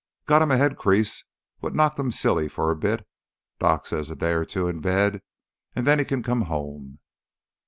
[0.25, 1.25] Got him a head crease
[1.61, 3.05] wot knocked him silly for a bit.
[3.59, 5.21] Doc says a day o' two in bed
[5.75, 6.97] and then he kin come home."